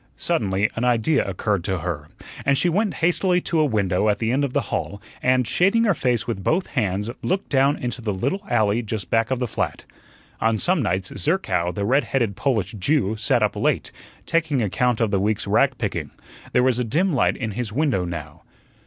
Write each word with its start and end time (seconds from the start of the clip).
Suddenly 0.17 0.67
an 0.75 0.83
idea 0.83 1.23
occurred 1.29 1.63
to 1.65 1.77
her, 1.81 2.07
and 2.43 2.57
she 2.57 2.69
went 2.69 2.95
hastily 3.05 3.39
to 3.41 3.59
a 3.59 3.65
window 3.67 4.09
at 4.09 4.17
the 4.17 4.31
end 4.31 4.43
of 4.43 4.51
the 4.51 4.61
hall, 4.73 4.99
and, 5.21 5.45
shading 5.47 5.83
her 5.83 5.93
face 5.93 6.25
with 6.25 6.43
both 6.43 6.65
hands, 6.65 7.11
looked 7.21 7.49
down 7.49 7.75
into 7.77 8.01
the 8.01 8.11
little 8.11 8.41
alley 8.49 8.81
just 8.81 9.11
back 9.11 9.29
of 9.29 9.37
the 9.37 9.45
flat. 9.47 9.85
On 10.39 10.57
some 10.57 10.81
nights 10.81 11.11
Zerkow, 11.15 11.71
the 11.71 11.85
red 11.85 12.05
headed 12.05 12.35
Polish 12.35 12.71
Jew, 12.71 13.15
sat 13.15 13.43
up 13.43 13.55
late, 13.55 13.91
taking 14.25 14.59
account 14.59 15.01
of 15.01 15.11
the 15.11 15.19
week's 15.19 15.45
ragpicking. 15.45 16.09
There 16.51 16.63
was 16.63 16.79
a 16.79 16.83
dim 16.83 17.13
light 17.13 17.37
in 17.37 17.51
his 17.51 17.71
window 17.71 18.03
now. 18.03 18.41